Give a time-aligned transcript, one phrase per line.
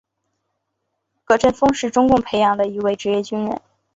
[1.25, 3.61] 葛振峰是中共培养的一位职业军人。